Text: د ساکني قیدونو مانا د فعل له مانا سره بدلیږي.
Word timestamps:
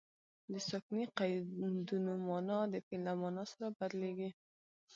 د 0.51 0.53
ساکني 0.67 1.05
قیدونو 1.17 2.11
مانا 2.27 2.59
د 2.73 2.75
فعل 2.85 3.01
له 3.05 3.13
مانا 3.21 3.43
سره 3.51 3.67
بدلیږي. 3.77 4.29